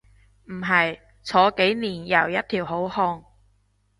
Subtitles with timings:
[0.45, 3.23] 唔係，坐幾年又一條好漢